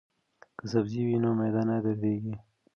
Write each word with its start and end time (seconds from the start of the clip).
که 0.57 0.65
سبزی 0.71 1.01
وي 1.07 1.17
نو 1.23 1.29
معده 1.37 1.63
نه 1.69 1.77
دردیږي. 1.83 2.35